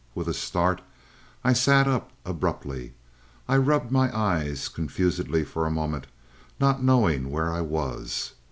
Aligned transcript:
With 0.15 0.27
a 0.27 0.33
start 0.33 0.81
I 1.43 1.53
sat 1.53 1.87
up 1.87 2.09
abruptly; 2.25 2.95
I 3.47 3.57
rubbed 3.57 3.91
my 3.91 4.09
eyes 4.17 4.67
confusedly 4.67 5.43
for 5.43 5.67
a 5.67 5.69
moment, 5.69 6.07
not 6.59 6.81
knowing 6.83 7.29
where 7.29 7.53
I 7.53 7.61
was. 7.61 8.31